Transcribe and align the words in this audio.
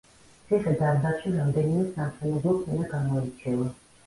ციხე-დარბაზში 0.45 1.33
რამდენიმე 1.35 1.85
სამშენებლო 1.99 2.57
ფენა 2.65 2.89
გამოირჩევა. 2.97 3.71